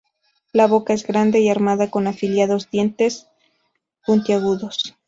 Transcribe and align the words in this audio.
La 0.51 0.65
boca 0.65 0.93
es 0.93 1.05
grande 1.05 1.41
y 1.41 1.49
armada 1.49 1.91
con 1.91 2.07
afilados 2.07 2.71
dientes 2.71 3.27
puntiagudos. 4.03 4.95